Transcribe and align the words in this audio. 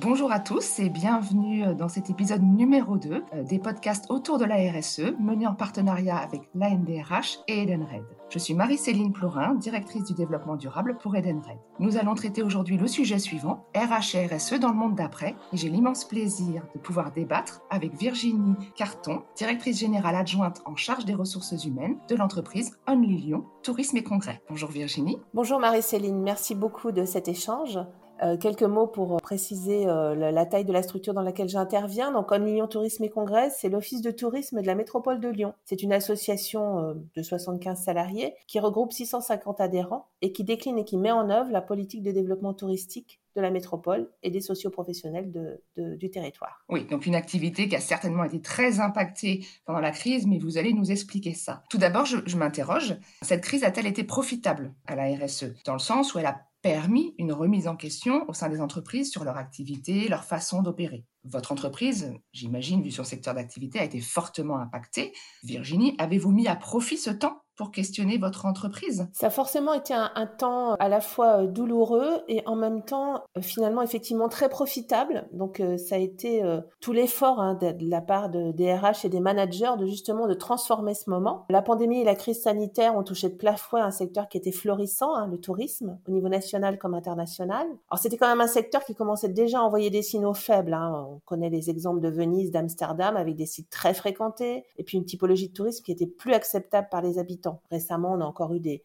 Bonjour 0.00 0.32
à 0.32 0.40
tous 0.40 0.78
et 0.78 0.88
bienvenue 0.88 1.74
dans 1.74 1.90
cet 1.90 2.08
épisode 2.08 2.42
numéro 2.42 2.96
2 2.96 3.12
euh, 3.34 3.42
des 3.42 3.58
podcasts 3.58 4.10
autour 4.10 4.38
de 4.38 4.46
la 4.46 4.56
RSE 4.56 5.12
menés 5.20 5.46
en 5.46 5.54
partenariat 5.54 6.16
avec 6.16 6.40
l'ANDRH 6.54 7.40
et 7.46 7.62
Edenred. 7.62 8.02
Je 8.30 8.38
suis 8.38 8.54
Marie-Céline 8.54 9.12
Plorin, 9.12 9.54
directrice 9.54 10.04
du 10.04 10.14
développement 10.14 10.56
durable 10.56 10.96
pour 10.96 11.14
Edenred. 11.14 11.58
Nous 11.78 11.98
allons 11.98 12.14
traiter 12.14 12.42
aujourd'hui 12.42 12.78
le 12.78 12.86
sujet 12.86 13.18
suivant, 13.18 13.66
RH 13.76 14.16
et 14.16 14.26
RSE 14.26 14.54
dans 14.54 14.70
le 14.70 14.76
monde 14.76 14.94
d'après, 14.94 15.36
et 15.52 15.58
j'ai 15.58 15.68
l'immense 15.68 16.06
plaisir 16.06 16.62
de 16.74 16.80
pouvoir 16.80 17.12
débattre 17.12 17.60
avec 17.68 17.94
Virginie 17.94 18.56
Carton, 18.74 19.24
directrice 19.36 19.78
générale 19.78 20.16
adjointe 20.16 20.62
en 20.64 20.74
charge 20.74 21.04
des 21.04 21.14
ressources 21.14 21.66
humaines 21.66 21.98
de 22.08 22.16
l'entreprise 22.16 22.78
Only 22.88 23.18
Lyon, 23.18 23.44
Tourisme 23.62 23.98
et 23.98 24.02
Congrès. 24.02 24.40
Bonjour 24.48 24.70
Virginie. 24.70 25.18
Bonjour 25.34 25.60
Marie-Céline, 25.60 26.22
merci 26.22 26.54
beaucoup 26.54 26.92
de 26.92 27.04
cet 27.04 27.28
échange. 27.28 27.78
Euh, 28.22 28.36
quelques 28.36 28.62
mots 28.62 28.86
pour 28.86 29.16
préciser 29.20 29.88
euh, 29.88 30.14
la, 30.14 30.46
taille 30.46 30.64
de 30.64 30.72
la 30.72 30.82
structure 30.82 31.12
dans 31.12 31.22
laquelle 31.22 31.48
j'interviens. 31.48 32.12
Donc, 32.12 32.30
en 32.30 32.38
Lyon 32.38 32.68
Tourisme 32.68 33.02
et 33.02 33.08
Congrès, 33.08 33.50
c'est 33.50 33.68
l'Office 33.68 34.00
de 34.00 34.12
tourisme 34.12 34.60
de 34.60 34.66
la 34.66 34.76
métropole 34.76 35.18
de 35.18 35.28
Lyon. 35.28 35.54
C'est 35.64 35.82
une 35.82 35.92
association 35.92 36.78
euh, 36.78 36.94
de 37.16 37.22
75 37.22 37.82
salariés 37.82 38.34
qui 38.46 38.60
regroupe 38.60 38.92
650 38.92 39.60
adhérents 39.60 40.08
et 40.20 40.32
qui 40.32 40.44
décline 40.44 40.78
et 40.78 40.84
qui 40.84 40.98
met 40.98 41.10
en 41.10 41.30
œuvre 41.30 41.50
la 41.50 41.60
politique 41.60 42.04
de 42.04 42.12
développement 42.12 42.54
touristique 42.54 43.20
de 43.34 43.40
la 43.40 43.50
métropole 43.50 44.08
et 44.22 44.30
des 44.30 44.42
socioprofessionnels 44.42 45.32
de, 45.32 45.96
du 45.96 46.10
territoire. 46.10 46.62
Oui, 46.68 46.84
donc 46.84 47.06
une 47.06 47.14
activité 47.14 47.66
qui 47.66 47.74
a 47.74 47.80
certainement 47.80 48.24
été 48.24 48.42
très 48.42 48.78
impactée 48.78 49.46
pendant 49.64 49.80
la 49.80 49.90
crise, 49.90 50.26
mais 50.26 50.38
vous 50.38 50.58
allez 50.58 50.74
nous 50.74 50.92
expliquer 50.92 51.32
ça. 51.32 51.64
Tout 51.70 51.78
d'abord, 51.78 52.04
je, 52.04 52.18
je 52.26 52.36
m'interroge, 52.36 52.94
cette 53.22 53.40
crise 53.40 53.64
a-t-elle 53.64 53.86
été 53.86 54.04
profitable 54.04 54.74
à 54.86 54.96
la 54.96 55.04
RSE 55.16 55.46
Dans 55.64 55.72
le 55.72 55.78
sens 55.78 56.14
où 56.14 56.18
elle 56.18 56.26
a 56.26 56.42
permis 56.62 57.14
une 57.18 57.32
remise 57.32 57.66
en 57.66 57.76
question 57.76 58.24
au 58.28 58.32
sein 58.32 58.48
des 58.48 58.60
entreprises 58.60 59.10
sur 59.10 59.24
leur 59.24 59.36
activité, 59.36 60.08
leur 60.08 60.24
façon 60.24 60.62
d'opérer. 60.62 61.04
Votre 61.24 61.52
entreprise, 61.52 62.14
j'imagine, 62.32 62.82
vu 62.82 62.90
son 62.90 63.04
secteur 63.04 63.34
d'activité, 63.34 63.80
a 63.80 63.84
été 63.84 64.00
fortement 64.00 64.58
impactée. 64.58 65.12
Virginie, 65.42 65.94
avez-vous 65.98 66.30
mis 66.30 66.48
à 66.48 66.56
profit 66.56 66.96
ce 66.96 67.10
temps? 67.10 67.42
Questionner 67.70 68.18
votre 68.18 68.46
entreprise 68.46 69.08
Ça 69.12 69.28
a 69.28 69.30
forcément 69.30 69.74
été 69.74 69.94
un, 69.94 70.26
temps 70.38 70.74
à 70.74 70.88
la 70.88 71.00
fois 71.00 71.42
euh, 71.42 71.46
douloureux 71.46 72.22
et 72.28 72.42
en 72.46 72.56
même 72.56 72.82
temps 72.82 73.22
euh, 73.36 73.40
finalement 73.40 73.82
effectivement 73.82 74.28
très 74.28 74.48
profitable. 74.48 75.28
Donc 75.32 75.60
euh, 75.60 75.76
ça 75.76 75.96
a 75.96 75.98
été 75.98 76.42
tout 76.80 76.92
l'effort 76.92 77.40
hein, 77.40 77.54
de, 77.54 77.74
la 77.88 78.00
part 78.00 78.30
de, 78.30 78.52
des 78.52 78.74
RH 78.74 79.04
et 79.04 79.08
des 79.08 79.20
managers 79.20 79.72
de 79.78 79.86
justement 79.86 80.26
de 80.26 80.34
transformer 80.34 80.94
ce 80.94 81.10
moment. 81.10 81.44
La 81.50 81.62
pandémie 81.62 82.00
et 82.00 82.04
la 82.04 82.14
crise 82.14 82.42
sanitaire 82.42 82.96
ont 82.96 83.02
touché 83.02 83.28
de 83.28 83.34
plein 83.34 83.56
fouet 83.56 83.80
un 83.80 83.90
secteur 83.90 84.28
qui 84.28 84.38
était 84.38 84.52
florissant, 84.52 85.14
hein, 85.14 85.26
le 85.26 85.38
tourisme, 85.38 85.98
au 86.08 86.10
niveau 86.10 86.28
national 86.28 86.78
comme 86.78 86.94
international. 86.94 87.66
Alors 87.90 87.98
c'était 87.98 88.16
quand 88.16 88.28
même 88.28 88.40
un 88.40 88.46
secteur 88.46 88.84
qui 88.84 88.94
commençait 88.94 89.28
déjà 89.28 89.60
à 89.60 89.62
envoyer 89.62 89.90
des 89.90 90.02
signaux 90.02 90.34
faibles. 90.34 90.74
Hein. 90.74 91.06
On 91.08 91.20
connaît 91.24 91.50
les 91.50 91.70
exemples 91.70 92.00
de 92.00 92.08
Venise, 92.08 92.50
d'Amsterdam 92.50 93.16
avec 93.16 93.36
des 93.36 93.46
sites 93.46 93.70
très 93.70 93.94
fréquentés 93.94 94.64
et 94.76 94.84
puis 94.84 94.98
une 94.98 95.04
typologie 95.04 95.48
de 95.48 95.54
tourisme 95.54 95.84
qui 95.84 95.92
était 95.92 96.06
plus 96.06 96.32
acceptable 96.32 96.88
par 96.90 97.02
les 97.02 97.18
habitants. 97.18 97.51
Récemment, 97.70 98.12
on 98.12 98.20
a 98.20 98.24
encore 98.24 98.54
eu 98.54 98.60
des, 98.60 98.82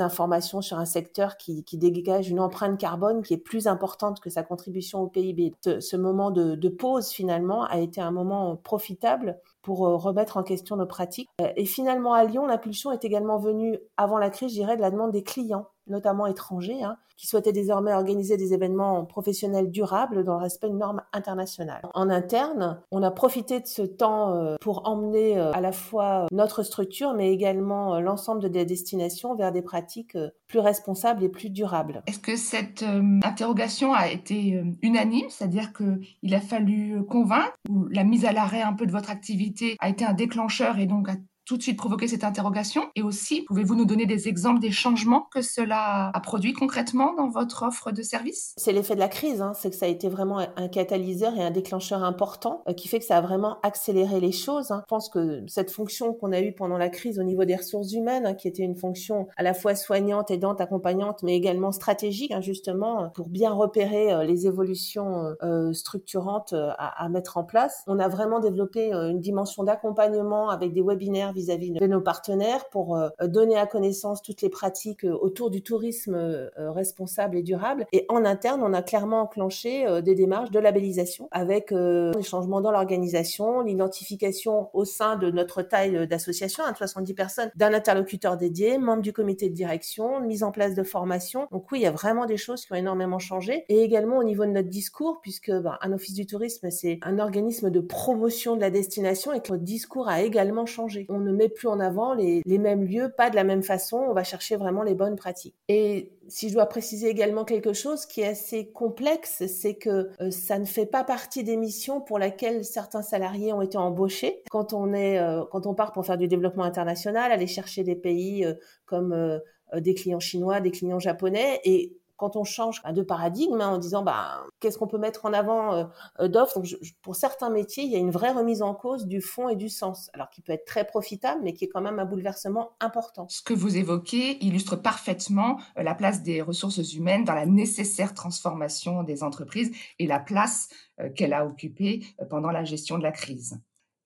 informations 0.00 0.60
sur 0.60 0.78
un 0.78 0.84
secteur 0.84 1.36
qui, 1.36 1.64
qui, 1.64 1.78
dégage 1.78 2.28
une 2.28 2.40
empreinte 2.40 2.78
carbone 2.78 3.22
qui 3.22 3.34
est 3.34 3.38
plus 3.38 3.66
importante 3.66 4.20
que 4.20 4.30
sa 4.30 4.42
contribution 4.42 5.00
au 5.00 5.06
PIB. 5.06 5.54
Ce, 5.62 5.96
moment 5.96 6.30
de, 6.30 6.54
de, 6.54 6.68
pause, 6.68 7.10
finalement, 7.10 7.64
a 7.64 7.78
été 7.78 8.00
un 8.00 8.10
moment 8.10 8.56
profitable 8.56 9.38
pour 9.62 9.86
euh, 9.86 9.96
remettre 9.96 10.36
en 10.36 10.42
question 10.42 10.76
nos 10.76 10.86
pratiques. 10.86 11.28
Euh, 11.40 11.48
et 11.56 11.64
finalement, 11.64 12.12
à 12.12 12.24
Lyon, 12.24 12.46
l'impulsion 12.46 12.92
est 12.92 13.04
également 13.04 13.38
venue, 13.38 13.78
avant 13.96 14.18
la 14.18 14.30
crise, 14.30 14.50
je 14.50 14.54
dirais, 14.54 14.76
de 14.76 14.80
la 14.80 14.90
demande 14.90 15.12
des 15.12 15.24
clients 15.24 15.66
notamment 15.86 16.26
étrangers, 16.26 16.82
hein, 16.82 16.96
qui 17.16 17.26
souhaitaient 17.26 17.52
désormais 17.52 17.92
organiser 17.92 18.36
des 18.36 18.52
événements 18.52 19.04
professionnels 19.04 19.70
durables 19.70 20.24
dans 20.24 20.34
le 20.34 20.42
respect 20.42 20.68
de 20.68 20.76
normes 20.76 21.02
internationales. 21.12 21.82
En 21.94 22.10
interne, 22.10 22.80
on 22.90 23.02
a 23.02 23.10
profité 23.10 23.60
de 23.60 23.66
ce 23.66 23.82
temps 23.82 24.34
euh, 24.34 24.56
pour 24.60 24.86
emmener 24.86 25.38
euh, 25.38 25.52
à 25.52 25.60
la 25.60 25.72
fois 25.72 26.26
notre 26.30 26.62
structure, 26.62 27.14
mais 27.14 27.32
également 27.32 27.94
euh, 27.94 28.00
l'ensemble 28.00 28.50
des 28.50 28.64
destinations 28.64 29.34
vers 29.34 29.52
des 29.52 29.62
pratiques 29.62 30.18
plus 30.46 30.58
responsables 30.58 31.24
et 31.24 31.28
plus 31.28 31.50
durables. 31.50 32.02
Est-ce 32.06 32.18
que 32.18 32.36
cette 32.36 32.84
interrogation 33.24 33.92
a 33.92 34.10
été 34.10 34.62
unanime, 34.82 35.28
c'est-à-dire 35.28 35.72
qu'il 35.72 36.34
a 36.34 36.40
fallu 36.40 37.04
convaincre, 37.06 37.54
ou 37.68 37.86
la 37.86 38.04
mise 38.04 38.24
à 38.24 38.32
l'arrêt 38.32 38.62
un 38.62 38.72
peu 38.72 38.86
de 38.86 38.92
votre 38.92 39.10
activité 39.10 39.76
a 39.80 39.88
été 39.88 40.04
un 40.04 40.12
déclencheur 40.12 40.78
et 40.78 40.86
donc 40.86 41.08
a 41.08 41.14
tout 41.46 41.56
de 41.56 41.62
suite 41.62 41.78
provoquer 41.78 42.08
cette 42.08 42.24
interrogation 42.24 42.82
Et 42.96 43.02
aussi, 43.02 43.42
pouvez-vous 43.42 43.76
nous 43.76 43.84
donner 43.84 44.04
des 44.04 44.26
exemples 44.28 44.60
des 44.60 44.72
changements 44.72 45.28
que 45.32 45.42
cela 45.42 46.10
a 46.12 46.20
produit 46.20 46.52
concrètement 46.52 47.14
dans 47.14 47.28
votre 47.28 47.62
offre 47.62 47.92
de 47.92 48.02
service? 48.02 48.52
C'est 48.56 48.72
l'effet 48.72 48.96
de 48.96 49.00
la 49.00 49.08
crise, 49.08 49.40
hein. 49.40 49.52
c'est 49.54 49.70
que 49.70 49.76
ça 49.76 49.86
a 49.86 49.88
été 49.88 50.08
vraiment 50.08 50.38
un 50.38 50.68
catalyseur 50.68 51.36
et 51.36 51.44
un 51.44 51.52
déclencheur 51.52 52.02
important 52.02 52.64
euh, 52.68 52.72
qui 52.72 52.88
fait 52.88 52.98
que 52.98 53.04
ça 53.04 53.16
a 53.16 53.20
vraiment 53.20 53.58
accéléré 53.62 54.18
les 54.18 54.32
choses. 54.32 54.72
Hein. 54.72 54.82
Je 54.84 54.88
pense 54.88 55.08
que 55.08 55.44
cette 55.46 55.70
fonction 55.70 56.12
qu'on 56.14 56.32
a 56.32 56.40
eue 56.40 56.52
pendant 56.52 56.78
la 56.78 56.88
crise 56.88 57.20
au 57.20 57.22
niveau 57.22 57.44
des 57.44 57.54
ressources 57.54 57.92
humaines, 57.92 58.26
hein, 58.26 58.34
qui 58.34 58.48
était 58.48 58.64
une 58.64 58.76
fonction 58.76 59.28
à 59.36 59.44
la 59.44 59.54
fois 59.54 59.76
soignante, 59.76 60.32
aidante, 60.32 60.60
accompagnante, 60.60 61.22
mais 61.22 61.36
également 61.36 61.70
stratégique, 61.70 62.32
justement, 62.40 63.10
pour 63.10 63.28
bien 63.28 63.52
repérer 63.52 64.12
euh, 64.12 64.24
les 64.24 64.48
évolutions 64.48 65.36
euh, 65.42 65.72
structurantes 65.72 66.54
à 66.78 67.08
mettre 67.08 67.36
en 67.36 67.44
place. 67.44 67.84
On 67.86 67.98
a 67.98 68.08
vraiment 68.08 68.40
développé 68.40 68.92
une 68.92 69.20
dimension 69.20 69.62
d'accompagnement 69.62 70.50
avec 70.50 70.72
des 70.72 70.82
webinaires 70.82 71.32
vis-à-vis 71.36 71.70
de 71.70 71.86
nos 71.86 72.00
partenaires 72.00 72.68
pour 72.70 72.96
euh, 72.96 73.08
donner 73.22 73.56
à 73.56 73.66
connaissance 73.66 74.22
toutes 74.22 74.42
les 74.42 74.48
pratiques 74.48 75.04
euh, 75.04 75.16
autour 75.20 75.50
du 75.50 75.62
tourisme 75.62 76.14
euh, 76.14 76.48
responsable 76.56 77.36
et 77.36 77.42
durable. 77.42 77.86
Et 77.92 78.06
en 78.08 78.24
interne, 78.24 78.62
on 78.62 78.72
a 78.72 78.82
clairement 78.82 79.20
enclenché 79.22 79.86
des 80.02 80.14
démarches 80.14 80.50
de 80.50 80.58
labellisation 80.58 81.28
avec 81.30 81.72
des 81.72 82.22
changements 82.22 82.60
dans 82.60 82.70
l'organisation, 82.70 83.60
l'identification 83.60 84.70
au 84.72 84.84
sein 84.84 85.16
de 85.16 85.30
notre 85.30 85.62
taille 85.62 86.06
d'association, 86.06 86.64
à 86.64 86.74
70 86.74 87.14
personnes, 87.14 87.50
d'un 87.56 87.72
interlocuteur 87.74 88.36
dédié, 88.36 88.78
membre 88.78 89.02
du 89.02 89.12
comité 89.12 89.48
de 89.48 89.54
direction, 89.54 90.20
mise 90.20 90.42
en 90.42 90.52
place 90.52 90.74
de 90.74 90.82
formation. 90.82 91.48
Donc 91.52 91.70
oui, 91.70 91.80
il 91.80 91.82
y 91.82 91.86
a 91.86 91.90
vraiment 91.90 92.26
des 92.26 92.36
choses 92.36 92.64
qui 92.64 92.72
ont 92.72 92.76
énormément 92.76 93.18
changé. 93.18 93.64
Et 93.68 93.82
également 93.82 94.18
au 94.18 94.24
niveau 94.24 94.44
de 94.44 94.50
notre 94.50 94.68
discours, 94.68 95.20
puisque 95.20 95.52
ben, 95.52 95.76
un 95.82 95.92
office 95.92 96.14
du 96.14 96.26
tourisme, 96.26 96.70
c'est 96.70 96.98
un 97.02 97.18
organisme 97.18 97.70
de 97.70 97.80
promotion 97.80 98.56
de 98.56 98.60
la 98.60 98.70
destination 98.70 99.32
et 99.32 99.40
que 99.40 99.52
notre 99.52 99.64
discours 99.64 100.08
a 100.08 100.22
également 100.22 100.66
changé. 100.66 101.06
On 101.08 101.25
ne 101.26 101.32
met 101.32 101.48
plus 101.48 101.68
en 101.68 101.80
avant 101.80 102.14
les, 102.14 102.42
mêmes 102.46 102.84
lieux, 102.84 103.12
pas 103.16 103.30
de 103.30 103.36
la 103.36 103.44
même 103.44 103.62
façon. 103.62 103.98
On 103.98 104.12
va 104.12 104.24
chercher 104.24 104.56
vraiment 104.56 104.82
les 104.82 104.94
bonnes 104.94 105.16
pratiques. 105.16 105.56
Et 105.68 106.12
si 106.28 106.48
je 106.48 106.54
dois 106.54 106.66
préciser 106.66 107.08
également 107.08 107.44
quelque 107.44 107.72
chose 107.72 108.06
qui 108.06 108.22
est 108.22 108.28
assez 108.28 108.70
complexe, 108.70 109.46
c'est 109.46 109.74
que 109.74 110.10
euh, 110.20 110.30
ça 110.30 110.58
ne 110.58 110.64
fait 110.64 110.86
pas 110.86 111.04
partie 111.04 111.44
des 111.44 111.56
missions 111.56 112.00
pour 112.00 112.18
lesquelles 112.18 112.64
certains 112.64 113.02
salariés 113.02 113.52
ont 113.52 113.62
été 113.62 113.78
embauchés. 113.78 114.42
Quand 114.50 114.72
on 114.72 114.92
est, 114.92 115.18
euh, 115.18 115.44
quand 115.50 115.66
on 115.66 115.74
part 115.74 115.92
pour 115.92 116.06
faire 116.06 116.16
du 116.16 116.28
développement 116.28 116.64
international, 116.64 117.30
aller 117.32 117.46
chercher 117.46 117.84
des 117.84 117.96
pays 117.96 118.44
euh, 118.44 118.54
comme 118.84 119.40
des 119.74 119.94
clients 119.94 120.20
chinois, 120.20 120.60
des 120.60 120.70
clients 120.70 121.00
japonais, 121.00 121.60
et 121.64 121.96
quand 122.16 122.36
on 122.36 122.44
change 122.44 122.82
de 122.82 123.02
paradigme 123.02 123.60
hein, 123.60 123.68
en 123.68 123.78
disant 123.78 124.02
bah, 124.02 124.44
qu'est-ce 124.60 124.78
qu'on 124.78 124.86
peut 124.86 124.98
mettre 124.98 125.26
en 125.26 125.32
avant 125.32 125.74
euh, 125.74 125.84
euh, 126.20 126.28
d'offres? 126.28 126.60
Pour 127.02 127.16
certains 127.16 127.50
métiers, 127.50 127.84
il 127.84 127.90
y 127.90 127.96
a 127.96 127.98
une 127.98 128.10
vraie 128.10 128.32
remise 128.32 128.62
en 128.62 128.74
cause 128.74 129.06
du 129.06 129.20
fond 129.20 129.48
et 129.48 129.56
du 129.56 129.68
sens, 129.68 130.10
alors 130.12 130.30
qui 130.30 130.42
peut 130.42 130.52
être 130.52 130.64
très 130.64 130.86
profitable, 130.86 131.40
mais 131.44 131.52
qui 131.52 131.64
est 131.64 131.68
quand 131.68 131.80
même 131.80 131.98
un 131.98 132.04
bouleversement 132.04 132.72
important. 132.80 133.26
Ce 133.28 133.42
que 133.42 133.54
vous 133.54 133.76
évoquez 133.76 134.44
illustre 134.44 134.76
parfaitement 134.76 135.58
euh, 135.78 135.82
la 135.82 135.94
place 135.94 136.22
des 136.22 136.42
ressources 136.42 136.92
humaines 136.94 137.24
dans 137.24 137.34
la 137.34 137.46
nécessaire 137.46 138.14
transformation 138.14 139.02
des 139.02 139.22
entreprises 139.22 139.70
et 139.98 140.06
la 140.06 140.18
place 140.18 140.68
qu'elle 141.14 141.34
a 141.34 141.44
occupée 141.44 142.06
pendant 142.30 142.50
la 142.50 142.64
gestion 142.64 142.96
de 142.96 143.02
la 143.02 143.12
crise. 143.12 143.60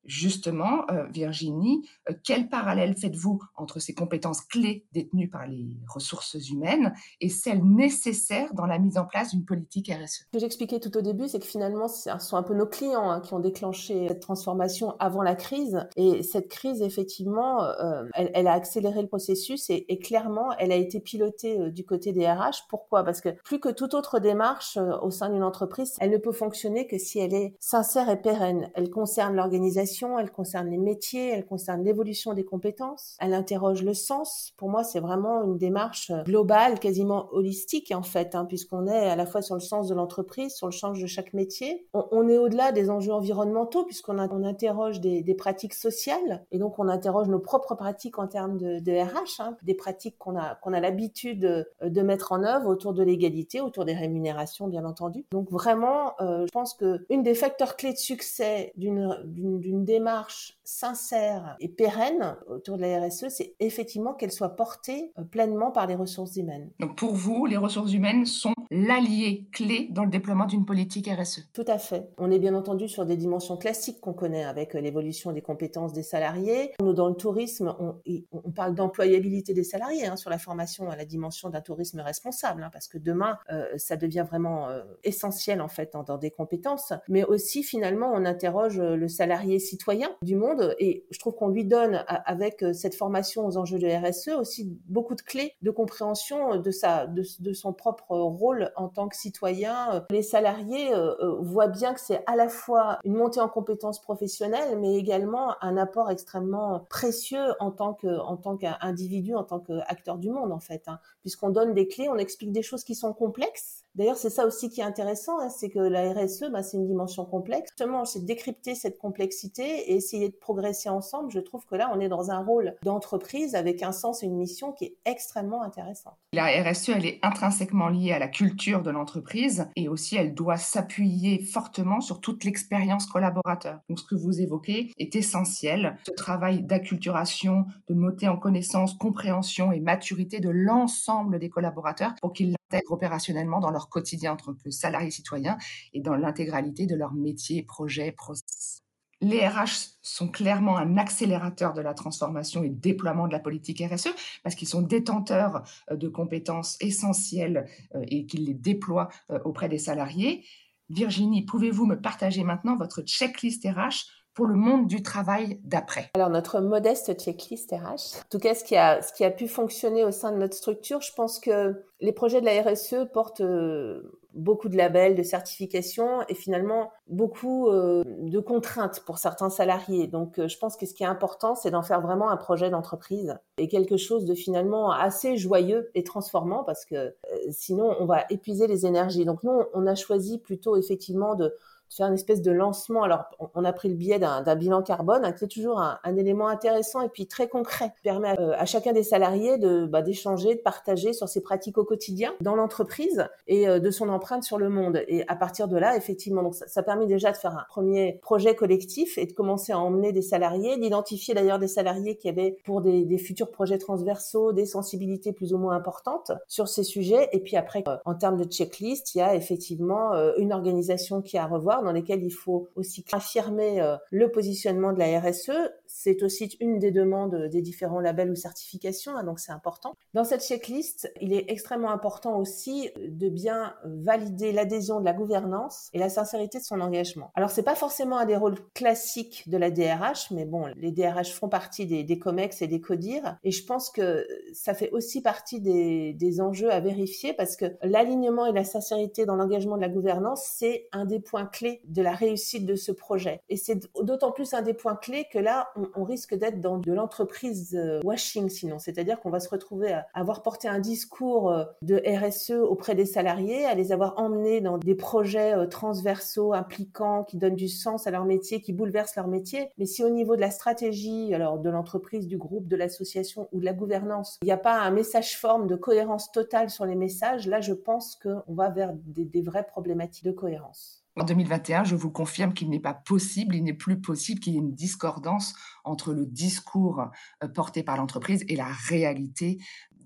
Justement, 0.05 0.91
euh, 0.91 1.05
Virginie, 1.13 1.87
euh, 2.09 2.15
quel 2.25 2.49
parallèle 2.49 2.97
faites-vous 2.97 3.39
entre 3.55 3.81
ces 3.81 3.95
compétences 3.95 4.41
clés 4.41 4.87
détenues 4.93 5.29
par 5.29 5.47
les 5.47 5.77
ressources 5.89 6.37
humaines 6.49 6.95
et 7.21 7.29
celles 7.29 7.63
nécessaires 7.63 8.55
dans 8.55 8.65
la 8.65 8.79
mise 8.79 8.97
en 8.97 9.05
place 9.05 9.31
d'une 9.31 9.45
politique 9.45 9.93
RSE 9.93 10.25
Ce 10.25 10.33
que 10.33 10.39
j'expliquais 10.39 10.81
tout 10.81 10.97
au 10.97 11.03
début, 11.03 11.29
c'est 11.29 11.39
que 11.39 11.47
finalement, 11.47 11.87
ce 11.87 12.11
sont 12.19 12.37
un 12.37 12.43
peu 12.43 12.55
nos 12.55 12.67
clients 12.67 13.11
hein, 13.11 13.21
qui 13.21 13.35
ont 13.35 13.41
déclenché 13.41 14.09
cette 14.09 14.21
transformation 14.21 14.97
avant 15.01 15.23
la 15.23 15.35
crise. 15.35 15.87
Et 15.97 16.23
cette 16.23 16.49
crise, 16.49 16.81
effectivement, 16.81 17.63
euh, 17.65 18.05
elle, 18.15 18.47
a 18.47 18.53
accéléré 18.53 19.03
le 19.03 19.09
processus 19.09 19.69
et, 19.69 19.85
et, 19.93 19.99
clairement, 19.99 20.53
elle 20.59 20.73
a 20.73 20.77
été 20.77 21.01
pilotée 21.01 21.71
du 21.71 21.85
côté 21.85 22.13
des 22.13 22.27
RH. 22.27 22.67
Pourquoi? 22.71 23.05
Parce 23.05 23.21
que 23.21 23.29
plus 23.45 23.61
que 23.61 23.69
toute 23.69 23.93
autre 23.93 24.19
démarche 24.19 24.79
au 25.03 25.11
sein 25.11 25.29
d'une 25.29 25.45
entreprise, 25.45 25.97
elle 26.01 26.11
ne 26.11 26.19
peut 26.19 26.33
fonctionner 26.33 26.87
que 26.87 26.97
si 26.97 27.19
elle 27.19 27.35
est 27.35 27.55
sincère 27.61 28.09
et 28.09 28.21
pérenne. 28.21 28.71
Elle 28.75 28.89
concerne 28.89 29.37
l'organisation 29.37 29.90
elle 30.19 30.31
concerne 30.31 30.69
les 30.71 30.79
métiers, 30.79 31.31
elle 31.31 31.47
concerne 31.47 31.83
l'évolution 31.85 32.35
des 32.35 32.45
compétences, 32.45 33.17
elle 33.21 33.35
interroge 33.35 33.83
le 33.83 33.95
sens. 33.95 34.53
Pour 34.57 34.69
moi, 34.69 34.85
c'est 34.85 35.01
vraiment 35.01 35.43
une 35.43 35.59
démarche 35.59 36.13
globale, 36.25 36.79
quasiment 36.79 37.29
holistique 37.33 37.93
en 37.95 38.03
fait, 38.03 38.35
hein, 38.35 38.45
puisqu'on 38.45 38.87
est 38.87 39.11
à 39.11 39.17
la 39.17 39.27
fois 39.27 39.43
sur 39.43 39.55
le 39.55 39.61
sens 39.61 39.89
de 39.89 39.95
l'entreprise, 39.95 40.55
sur 40.55 40.67
le 40.67 40.73
sens 40.73 40.99
de 40.99 41.07
chaque 41.07 41.33
métier. 41.35 41.87
On, 41.93 42.29
est 42.29 42.39
au-delà 42.39 42.73
des 42.73 42.91
enjeux 42.91 43.13
environnementaux, 43.13 43.85
puisqu'on 43.85 44.19
on 44.19 44.45
interroge 44.45 45.01
des, 45.01 45.35
pratiques 45.35 45.75
sociales, 45.75 46.45
et 46.51 46.59
donc 46.59 46.79
on 46.79 46.89
interroge 46.89 47.29
nos 47.29 47.39
propres 47.39 47.75
pratiques 47.75 48.19
en 48.19 48.27
termes 48.27 48.59
de, 48.59 49.03
RH, 49.03 49.41
hein, 49.41 49.57
des 49.63 49.75
pratiques 49.75 50.19
qu'on 50.19 50.37
a, 50.37 50.57
qu'on 50.57 50.73
a 50.73 50.81
l'habitude 50.81 51.67
de 51.83 52.03
mettre 52.03 52.33
en 52.33 52.43
œuvre 52.43 52.69
autour 52.69 52.93
de 52.93 53.03
l'égalité, 53.03 53.61
autour 53.61 53.85
des 53.85 53.95
rémunérations, 53.95 54.69
bien 54.69 54.85
entendu. 54.85 55.25
Donc 55.33 55.51
vraiment, 55.51 56.15
euh, 56.21 56.47
je 56.47 56.53
pense 56.53 56.75
que 56.75 57.07
une 57.09 57.23
des 57.23 57.35
facteurs 57.35 57.77
clés 57.77 57.93
de 57.93 57.99
succès 57.99 58.73
d'une 58.77 59.80
démarche 59.85 60.60
sincère 60.71 61.57
et 61.59 61.69
pérenne 61.69 62.37
autour 62.47 62.77
de 62.77 62.83
la 62.83 63.07
RSE, 63.07 63.27
c'est 63.29 63.55
effectivement 63.59 64.15
qu'elle 64.15 64.31
soit 64.31 64.51
portée 64.51 65.13
euh, 65.19 65.25
pleinement 65.25 65.73
par 65.73 65.87
les 65.87 65.97
ressources 65.97 66.37
humaines. 66.37 66.71
Donc 66.79 66.97
pour 66.97 67.13
vous, 67.13 67.47
les 67.47 67.57
ressources 67.57 67.93
humaines 67.93 68.25
sont 68.25 68.55
l'allié 68.71 69.49
clé 69.53 69.89
dans 69.91 70.05
le 70.05 70.11
déploiement 70.11 70.47
d'une 70.47 70.65
politique 70.65 71.09
RSE. 71.09 71.49
Tout 71.53 71.65
à 71.67 71.79
fait. 71.79 72.09
On 72.19 72.31
est 72.31 72.39
bien 72.39 72.55
entendu 72.55 72.89
sur 72.89 73.05
des 73.05 73.17
dimensions 73.17 73.57
classiques 73.57 74.01
qu'on 74.01 74.13
connaît 74.13 74.45
avec 74.45 74.75
euh, 74.77 74.81
l'évolution 74.81 75.33
des 75.33 75.43
compétences 75.43 75.93
des 75.93 76.05
salariés. 76.05 76.73
Nous, 76.81 76.93
dans 76.93 77.09
le 77.09 77.17
tourisme, 77.17 77.75
on, 77.81 78.51
parle 78.53 78.75
d'employabilité 78.75 79.55
des 79.55 79.65
salariés 79.65 80.07
hein, 80.07 80.17
sur 80.17 80.31
la 80.31 80.39
formation 80.39 80.91
à 80.91 80.97
la 80.97 81.05
dimension 81.05 81.51
d'un 81.51 81.61
tourisme 81.61 82.01
responsable, 82.01 82.63
hein, 82.63 82.71
parce 82.73 82.89
que 82.89 82.99
demain, 82.99 83.39
euh, 83.51 83.67
ça 83.77 83.97
devient 83.97 84.25
vraiment 84.29 84.69
essentiel 85.05 85.61
en 85.61 85.69
fait 85.69 85.93
dans, 85.93 86.03
dans 86.03 86.19
des 86.19 86.31
compétences. 86.31 86.93
Mais 87.09 87.25
aussi, 87.25 87.63
finalement, 87.63 88.11
on 88.13 88.25
interroge 88.25 88.79
le 88.79 89.09
salarié 89.09 89.59
citoyen 89.59 90.11
du 90.23 90.37
monde 90.37 90.60
et 90.79 91.07
je 91.11 91.19
trouve 91.19 91.35
qu'on 91.35 91.49
lui 91.49 91.65
donne 91.65 92.05
avec 92.07 92.63
euh, 92.63 92.73
cette 92.73 92.95
formation 92.95 93.47
aux 93.47 93.57
enjeux 93.57 93.79
de 93.79 93.87
RSE 93.87 94.39
aussi 94.39 94.79
beaucoup 94.87 95.15
de 95.15 95.23
clés 95.23 95.55
de 95.63 95.71
compréhension 95.71 96.57
de 96.57 96.71
sa 96.71 97.07
de, 97.07 97.53
son 97.53 97.73
propre 97.73 98.17
rôle 98.17 98.73
en 98.77 98.89
tant 98.89 99.09
que 99.09 99.17
citoyen. 99.17 100.05
Les 100.11 100.23
salariés 100.23 100.93
euh, 100.93 101.15
euh, 101.21 101.37
voient 101.41 101.69
bien 101.69 101.95
que 101.95 102.01
c'est 102.01 102.23
à 102.27 102.37
la 102.37 102.49
fois 102.49 102.99
une 103.05 103.15
montée 103.15 103.41
en 103.41 103.49
compétences 103.49 104.01
professionnelles 104.01 104.79
mais 104.79 104.97
également 104.97 105.55
un 105.63 105.77
apport 105.77 106.11
extrêmement 106.11 106.87
précieux 106.89 107.55
en 107.59 107.71
tant 107.71 107.95
que 107.95 108.19
en 108.21 108.37
tant 108.37 108.57
qu'individu, 108.57 109.35
en 109.35 109.45
tant 109.45 109.61
qu'acteur 109.61 110.19
du 110.19 110.31
monde 110.31 110.53
en 110.53 110.61
fait, 110.61 110.83
hein. 110.87 110.99
puisqu'on 111.23 111.51
donne 111.51 111.75
des 111.75 111.89
clés, 111.89 112.09
on 112.09 112.17
explique 112.17 112.53
des 112.53 112.63
choses 112.63 112.85
qui 112.85 112.95
sont 112.95 113.13
complexes 113.13 113.85
D'ailleurs, 114.01 114.17
c'est 114.17 114.31
ça 114.31 114.47
aussi 114.47 114.71
qui 114.71 114.81
est 114.81 114.85
intéressant, 114.85 115.39
hein, 115.41 115.51
c'est 115.51 115.69
que 115.69 115.79
la 115.79 116.15
RSE, 116.15 116.45
bah, 116.51 116.63
c'est 116.63 116.79
une 116.79 116.87
dimension 116.87 117.27
complexe. 117.27 117.69
Justement, 117.73 118.07
c'est 118.07 118.25
décrypter 118.25 118.75
cette 118.75 118.97
complexité 118.97 119.63
et 119.63 119.97
essayer 119.97 120.31
de 120.31 120.35
progresser 120.35 120.89
ensemble. 120.89 121.31
Je 121.31 121.39
trouve 121.39 121.67
que 121.67 121.75
là, 121.75 121.93
on 121.95 122.01
est 122.01 122.09
dans 122.09 122.31
un 122.31 122.43
rôle 122.43 122.77
d'entreprise 122.83 123.55
avec 123.55 123.83
un 123.83 123.93
sens 123.93 124.23
et 124.23 124.27
une 124.27 124.39
mission 124.39 124.73
qui 124.73 124.87
est 124.87 124.97
extrêmement 125.05 125.63
intéressante. 125.63 126.15
La 126.33 126.47
RSE, 126.47 126.89
elle 126.89 127.05
est 127.05 127.19
intrinsèquement 127.23 127.91
liée 127.91 128.13
à 128.13 128.19
la 128.19 128.29
culture 128.29 128.81
de 128.81 128.91
l'entreprise 128.91 129.69
et 129.77 129.91
aussi 129.91 130.17
elle 130.17 130.33
doit 130.33 130.57
s'appuyer 130.57 131.45
fortement 131.45 132.01
sur 132.01 132.23
toute 132.23 132.45
l'expérience 132.45 133.05
collaborateur. 133.05 133.81
Donc, 133.91 133.99
ce 133.99 134.07
que 134.07 134.15
vous 134.15 134.41
évoquez 134.41 134.95
est 134.97 135.15
essentiel. 135.15 135.99
Ce 136.07 136.13
travail 136.13 136.63
d'acculturation, 136.63 137.67
de 137.91 137.95
montée 137.95 138.29
en 138.29 138.39
connaissance, 138.39 138.95
compréhension 138.95 139.73
et 139.73 139.81
maturité 139.81 140.41
de 140.41 140.49
l'ensemble 140.49 141.39
des 141.39 141.51
collaborateurs 141.51 142.15
pour 142.23 142.33
qu'ils 142.33 142.55
opérationnellement 142.89 143.61
dans 143.61 143.71
leur 143.71 143.89
quotidien 143.89 144.33
en 144.33 144.37
tant 144.37 144.55
que 144.55 144.71
salariés 144.71 145.11
citoyens 145.11 145.59
et 145.93 146.01
dans 146.01 146.15
l'intégralité 146.15 146.87
de 146.87 146.95
leur 146.95 147.13
métier, 147.13 147.63
projet, 147.63 148.13
process. 148.13 148.83
Les 149.23 149.47
RH 149.47 149.99
sont 150.01 150.29
clairement 150.29 150.79
un 150.79 150.97
accélérateur 150.97 151.75
de 151.75 151.83
la 151.83 151.93
transformation 151.93 152.63
et 152.63 152.71
déploiement 152.71 153.27
de 153.27 153.33
la 153.33 153.39
politique 153.39 153.83
RSE 153.83 154.09
parce 154.43 154.55
qu'ils 154.55 154.69
sont 154.69 154.81
détenteurs 154.81 155.63
euh, 155.91 155.97
de 155.97 156.09
compétences 156.09 156.79
essentielles 156.81 157.67
euh, 157.95 158.03
et 158.09 158.25
qu'ils 158.25 158.47
les 158.47 158.55
déploient 158.55 159.09
euh, 159.31 159.39
auprès 159.45 159.69
des 159.69 159.79
salariés. 159.79 160.47
Virginie, 160.89 161.45
pouvez-vous 161.45 161.85
me 161.85 162.01
partager 162.01 162.45
maintenant 162.45 162.77
votre 162.77 163.03
checklist 163.03 163.65
RH 163.65 164.07
pour 164.35 164.47
le 164.47 164.55
monde 164.55 164.87
du 164.87 165.03
travail 165.03 165.61
d'après 165.65 166.11
Alors 166.15 166.31
notre 166.31 166.61
modeste 166.61 167.19
checklist 167.19 167.73
RH, 167.73 168.19
en 168.19 168.29
tout 168.31 168.39
cas 168.39 168.55
ce 168.55 168.65
qui 168.65 168.77
a 168.77 169.03
ce 169.03 169.13
qui 169.13 169.25
a 169.25 169.31
pu 169.31 169.49
fonctionner 169.49 170.05
au 170.05 170.11
sein 170.11 170.33
de 170.33 170.37
notre 170.37 170.57
structure, 170.57 171.01
je 171.01 171.13
pense 171.15 171.39
que 171.39 171.85
les 172.01 172.13
projets 172.13 172.41
de 172.41 172.47
la 172.47 172.63
RSE 172.63 173.11
portent 173.13 173.41
euh, 173.41 174.19
beaucoup 174.33 174.69
de 174.69 174.77
labels, 174.77 175.17
de 175.17 175.23
certifications 175.23 176.23
et 176.29 176.35
finalement 176.35 176.93
beaucoup 177.09 177.69
euh, 177.69 178.03
de 178.07 178.39
contraintes 178.39 179.01
pour 179.05 179.19
certains 179.19 179.51
salariés. 179.51 180.07
Donc 180.07 180.39
euh, 180.39 180.49
je 180.49 180.57
pense 180.59 180.77
que 180.77 180.87
ce 180.87 180.95
qui 180.95 181.03
est 181.03 181.07
important, 181.07 181.55
c'est 181.55 181.71
d'en 181.71 181.83
faire 181.83 182.01
vraiment 182.01 182.31
un 182.31 182.37
projet 182.37 182.71
d'entreprise 182.71 183.37
et 183.59 183.69
quelque 183.69 183.97
chose 183.97 184.25
de 184.25 184.35
finalement 184.35 184.93
assez 184.93 185.37
joyeux 185.37 185.91
et 185.95 186.05
transformant 186.05 186.65
parce 186.65 186.85
que 186.85 187.15
sinon 187.51 187.95
on 187.99 188.07
va 188.07 188.25
épuiser 188.31 188.67
les 188.67 188.87
énergies. 188.87 189.25
Donc 189.25 189.43
nous, 189.43 189.63
on 189.75 189.87
a 189.87 189.95
choisi 189.95 190.39
plutôt 190.39 190.77
effectivement 190.77 191.35
de 191.35 191.55
faire 191.91 192.07
une 192.07 192.15
espèce 192.15 192.41
de 192.41 192.53
lancement. 192.53 193.03
Alors, 193.03 193.25
on 193.55 193.65
a 193.65 193.73
pris 193.73 193.89
le 193.89 193.95
biais 193.95 194.19
d'un 194.19 194.57
bilan 194.57 194.83
carbone, 194.83 195.25
hein, 195.25 195.33
qui 195.33 195.45
est 195.45 195.49
toujours 195.49 195.81
un, 195.81 195.99
élément 196.17 196.49
intéressant 196.49 197.03
et 197.03 197.09
puis 197.09 197.27
très 197.27 197.49
concret, 197.49 197.93
qui 197.97 198.03
permet 198.03 198.29
à, 198.29 198.41
euh, 198.41 198.67
chacun 198.67 198.93
des 198.93 199.03
salariés 199.03 199.59
de 199.59 199.87
bah, 199.87 200.03
d'échanger, 200.03 200.55
de 200.55 200.61
partager 200.61 201.13
sur 201.13 201.29
ses 201.29 201.41
pratiques 201.41 201.79
au 201.79 201.85
quotidien 201.85 202.35
dans 202.41 202.55
l'entreprise 202.55 203.27
et 203.47 203.69
euh, 203.69 203.79
de 203.79 203.91
son 203.91 204.09
empreinte 204.09 204.45
sur 204.45 204.59
le 204.59 204.69
monde. 204.69 205.03
Et 205.09 205.25
à 205.29 205.37
partir 205.37 205.67
de 205.67 205.77
là, 205.77 205.97
effectivement, 205.97 206.43
donc 206.43 206.55
ça, 206.55 206.67
ça 206.69 206.83
permet 206.83 207.07
déjà 207.07 207.33
de 207.33 207.37
faire 207.37 207.57
un 207.57 207.65
premier 207.69 208.19
projet 208.23 208.55
collectif 208.55 209.19
et 209.19 209.27
de 209.27 209.33
commencer 209.33 209.73
à 209.73 209.79
emmener 209.79 210.13
des 210.13 210.23
salariés, 210.23 210.77
d'identifier 210.77 211.35
d'ailleurs 211.35 211.59
des 211.59 211.69
salariés 211.69 212.17
qui 212.17 212.29
avaient 212.29 212.59
pour 212.65 212.81
des, 212.83 213.19
futurs 213.19 213.51
projets 213.51 213.79
transversaux 213.79 214.53
des 214.53 214.65
sensibilités 214.65 215.33
plus 215.33 215.53
ou 215.53 215.59
moins 215.59 215.75
importantes 215.75 216.33
sur 216.47 216.69
ces 216.69 216.85
sujets. 216.85 217.29
Et 217.33 217.41
puis 217.41 217.57
après, 217.57 217.83
euh, 217.89 217.97
en 218.05 218.15
termes 218.15 218.37
de 218.37 218.45
checklist, 218.45 219.15
il 219.15 219.19
y 219.19 219.21
a 219.21 219.35
effectivement 219.35 220.13
une 220.37 220.53
organisation 220.53 221.23
qui 221.23 221.39
a 221.39 221.45
à 221.45 221.47
revoir 221.47 221.80
dans 221.83 221.93
lesquels 221.93 222.23
il 222.23 222.31
faut 222.31 222.69
aussi 222.77 223.05
affirmer 223.13 223.81
euh, 223.81 223.97
le 224.11 224.31
positionnement 224.31 224.93
de 224.93 224.99
la 224.99 225.21
RSE. 225.21 225.51
C'est 225.87 226.23
aussi 226.23 226.57
une 226.61 226.79
des 226.79 226.91
demandes 226.91 227.49
des 227.51 227.63
différents 227.63 228.01
labels 228.01 228.31
ou 228.31 228.37
certifications, 228.37 229.17
hein, 229.17 229.25
donc 229.25 229.41
c'est 229.41 229.53
important. 229.53 229.95
Dans 230.15 230.25
cette 230.25 230.43
checklist, 230.43 231.13
il 231.21 231.33
est 231.33 231.47
extrêmement 231.49 231.91
important 231.91 232.39
aussi 232.39 232.91
de 232.97 233.29
bien 233.29 233.75
valider 233.85 234.53
l'adhésion 234.53 235.01
de 235.01 235.05
la 235.05 235.13
gouvernance 235.13 235.91
et 235.93 235.99
la 235.99 236.09
sincérité 236.09 236.59
de 236.59 236.65
son 236.65 236.81
engagement. 236.81 237.31
Alors 237.35 237.51
c'est 237.51 237.63
pas 237.63 237.75
forcément 237.75 238.19
un 238.19 238.27
des 238.27 238.37
rôles 238.37 238.59
classiques 238.75 239.49
de 239.49 239.57
la 239.57 239.71
DRH, 239.71 240.31
mais 240.31 240.45
bon, 240.45 240.67
les 240.77 240.93
DRH 240.93 241.33
font 241.33 241.49
partie 241.49 241.87
des, 241.87 242.19
COMEX 242.19 242.63
et 242.63 242.67
des 242.67 242.81
CODIR, 242.81 243.39
et 243.45 243.51
je 243.51 243.65
pense 243.65 243.91
que 243.91 244.27
ça 244.53 244.75
fait 244.75 244.91
aussi 244.91 245.23
partie 245.23 245.61
des 245.61 246.41
enjeux 246.41 246.71
à 246.71 246.81
vérifier 246.81 247.33
parce 247.33 247.57
que 247.57 247.67
l'alignement 247.83 248.47
et 248.47 248.53
la 248.53 248.65
sincérité 248.65 249.27
dans 249.27 249.37
l'engagement 249.37 249.77
de 249.77 249.83
la 249.83 249.89
gouvernance, 249.89 250.45
c'est 250.57 250.89
un 250.93 251.05
des 251.05 251.21
points 251.21 251.47
clés 251.47 251.70
de 251.87 252.03
la 252.03 252.13
réussite 252.13 252.67
de 252.67 252.75
ce 252.75 252.93
projet. 252.93 253.41
Et 253.49 253.57
c'est 253.57 253.79
d'autant 254.03 254.33
plus 254.33 254.55
un 254.55 254.63
des 254.63 254.75
points 254.75 254.97
clés 254.97 255.27
que 255.33 255.39
là, 255.39 255.69
on, 255.95 256.05
risque 256.05 256.35
d'être 256.35 256.61
dans 256.61 256.79
de 256.79 256.93
l'entreprise 256.93 257.75
euh, 257.75 258.01
washing 258.05 258.49
sinon. 258.49 258.79
C'est-à-dire 258.79 259.21
qu'on 259.21 259.31
va 259.31 259.39
se 259.39 259.49
retrouver 259.49 259.93
à 259.93 260.07
avoir 260.15 260.43
porté 260.43 260.67
un 260.67 260.79
discours 260.79 261.51
euh, 261.53 261.65
de 261.83 262.03
RSE 262.07 262.53
auprès 262.53 262.95
des 262.95 263.05
salariés, 263.05 263.65
à 263.67 263.75
les 263.75 263.93
avoir 263.93 264.19
emmenés 264.19 264.61
dans 264.61 264.79
des 264.79 264.95
projets 264.95 265.55
euh, 265.55 265.67
transversaux, 265.67 266.53
impliquants, 266.53 267.25
qui 267.25 267.37
donnent 267.37 267.57
du 267.57 267.69
sens 267.69 268.07
à 268.07 268.11
leur 268.11 268.25
métier, 268.25 268.61
qui 268.61 268.73
bouleversent 268.73 269.17
leur 269.17 269.29
métier. 269.29 269.71
Mais 269.79 269.87
si 269.87 270.03
au 270.03 270.11
niveau 270.11 270.37
de 270.37 270.41
la 270.41 270.51
stratégie, 270.51 271.35
alors 271.35 271.59
de 271.59 271.71
l'entreprise, 271.71 272.27
du 272.27 272.39
groupe, 272.39 272.67
de 272.67 272.77
l'association 272.77 273.49
ou 273.53 273.61
de 273.61 273.65
la 273.65 273.73
gouvernance, 273.73 274.39
il 274.43 274.47
n'y 274.47 274.53
a 274.53 274.57
pas 274.57 274.81
un 274.81 274.91
message 274.91 275.39
forme 275.39 275.67
de 275.67 275.77
cohérence 275.77 276.33
totale 276.33 276.71
sur 276.71 276.87
les 276.87 276.97
messages, 276.97 277.47
là, 277.47 277.61
je 277.61 277.73
pense 277.73 278.17
qu'on 278.17 278.55
va 278.55 278.71
vers 278.71 278.93
des 278.95 279.43
vraies 279.43 279.67
problématiques 279.67 280.25
de 280.25 280.33
cohérence. 280.33 281.00
En 281.17 281.25
2021, 281.25 281.85
je 281.85 281.97
vous 281.97 282.11
confirme 282.11 282.55
qu'il 282.55 282.71
n'est 282.71 282.81
pas 282.81 282.95
possible, 282.95 283.57
il 283.57 283.65
n'est 283.65 283.75
plus 283.75 284.01
possible 284.01 284.41
qu'il 284.41 284.53
y 284.55 284.57
ait 284.57 284.61
une 284.61 284.75
discordance 284.75 285.55
entre 285.85 286.15
le 286.15 286.25
discours 286.25 287.11
euh, 287.43 287.49
porté 287.49 287.83
par 287.83 287.97
l'entreprise 287.97 288.45
et 288.49 288.57
la 288.57 288.69
réalité 288.89 289.59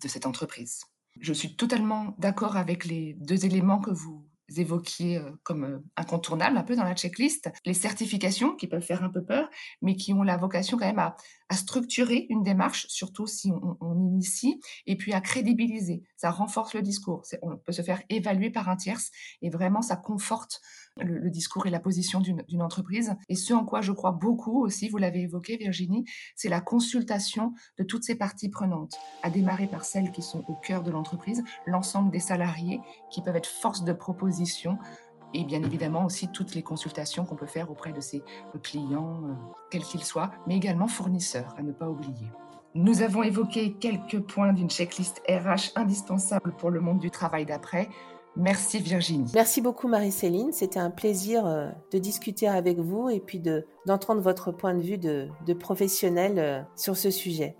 de 0.03 0.09
cette 0.09 0.27
entreprise. 0.27 0.81
Je 1.21 1.33
suis 1.33 1.57
totalement 1.57 2.15
d'accord 2.19 2.57
avec 2.57 2.85
les 2.87 3.15
deux 3.21 3.45
éléments 3.45 3.79
que 3.79 3.91
vous 3.91 4.27
évoquiez 4.57 5.19
euh, 5.19 5.31
comme 5.43 5.65
euh, 5.65 5.79
incontournables 5.97 6.57
un 6.57 6.63
peu 6.63 6.75
dans 6.75 6.85
la 6.85 6.95
checklist, 6.95 7.51
les 7.65 7.75
certifications 7.75 8.57
qui 8.57 8.67
peuvent 8.67 8.83
faire 8.83 9.05
un 9.05 9.11
peu 9.11 9.25
peur, 9.25 9.49
mais 9.83 9.97
qui 9.97 10.13
ont 10.13 10.23
la 10.23 10.37
vocation 10.37 10.79
quand 10.79 10.87
même 10.87 10.99
à, 10.99 11.17
structurer 11.53 12.27
une 12.31 12.43
démarche, 12.43 12.87
surtout 12.89 13.29
si 13.29 13.53
on, 13.53 13.77
on, 13.81 13.95
initie, 13.95 14.61
et 14.87 14.97
puis 14.97 15.13
à 15.13 15.21
crédibiliser. 15.21 16.03
Ça 16.17 16.33
renforce 16.33 16.75
le 16.75 16.83
discours. 16.83 17.23
On 17.43 17.57
peut 17.57 17.71
se 17.71 17.83
faire 17.83 18.03
évaluer 18.09 18.51
par 18.51 18.69
un 18.69 18.75
tierce 18.75 19.13
et 19.41 19.51
vraiment 19.51 19.81
ça 19.81 19.95
conforte 19.95 20.61
le, 21.03 21.31
discours 21.31 21.67
et 21.67 21.71
la 21.71 21.81
position 21.81 22.21
d'une 22.21 22.63
entreprise. 22.63 23.15
Et 23.29 23.35
ce 23.35 23.53
en 23.53 23.65
quoi 23.65 23.81
je 23.81 23.93
crois 23.93 24.13
beaucoup 24.13 24.65
aussi, 24.65 24.89
vous 24.89 24.99
l'avez 24.99 25.23
évoqué 25.23 25.57
Virginie, 25.57 26.05
c'est 26.37 26.49
la 26.49 26.61
consultation 26.61 27.53
de 27.79 27.85
toutes 27.85 28.05
ces 28.05 28.15
parties 28.15 28.49
prenantes, 28.49 28.97
à 29.23 29.31
démarrer 29.31 29.67
par 29.67 29.85
celles 29.85 30.13
qui 30.13 30.23
sont 30.23 30.45
au 30.49 30.55
cœur 30.55 30.83
de 30.83 30.91
l'entreprise, 30.91 31.43
l'ensemble 31.67 32.11
des 32.11 32.21
salariés 32.21 32.81
qui 33.11 33.23
peuvent 33.23 33.37
être 33.37 33.49
force 33.49 33.85
de 33.85 33.93
proposition 33.93 34.79
et 35.37 35.45
bien 35.45 35.63
évidemment 35.65 36.05
aussi 36.05 36.29
toutes 36.29 36.55
les 36.55 36.63
consultations 36.63 37.25
qu'on 37.25 37.35
peut 37.35 37.47
faire 37.47 37.71
auprès 37.71 37.93
de 37.93 38.01
ses 38.01 38.23
clients, 38.63 39.21
quels 39.71 39.83
qu'ils 39.83 40.05
soient, 40.05 40.31
mais 40.47 40.57
également 40.57 40.87
fournisseurs, 40.87 41.55
à 41.59 41.63
ne 41.63 41.73
pas 41.73 41.91
oublier. 41.91 42.31
Nous 42.77 43.03
avons 43.03 43.23
évoqué 43.23 43.75
quelques 43.75 44.21
points 44.21 44.53
d'une 44.53 44.71
checklist 44.71 45.23
RH 45.29 45.77
indispensable 45.77 46.53
pour 46.57 46.71
le 46.71 46.81
monde 46.81 46.99
du 46.99 47.11
travail 47.11 47.47
d'après. 47.47 47.89
Merci 48.37 48.79
Virginie. 48.81 49.31
Merci 49.35 49.61
beaucoup 49.61 49.89
Marie-Céline. 49.89 50.53
C'était 50.53 50.81
un 50.81 50.91
plaisir 50.91 51.47
euh, 51.47 51.69
de 51.93 51.99
discuter 51.99 52.49
avec 52.49 52.79
vous 52.79 53.09
et 53.09 53.21
puis 53.21 53.41
d'entendre 53.87 54.21
votre 54.21 54.51
point 54.51 54.75
de 54.75 54.83
vue 54.83 54.99
de, 54.99 55.29
professionnel 55.59 56.39
euh, 56.39 56.61
sur 56.77 56.97
ce 56.97 57.11
sujet. 57.11 57.57